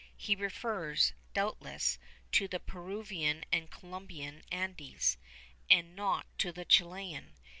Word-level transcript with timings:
He 0.17 0.35
refers, 0.35 1.13
doubtless, 1.35 1.99
to 2.31 2.47
the 2.47 2.59
Peruvian 2.59 3.45
and 3.51 3.69
Columbian 3.69 4.41
Andes, 4.51 5.19
and 5.69 5.95
not 5.95 6.25
to 6.39 6.51
the 6.51 6.65
Chilian. 6.65 7.33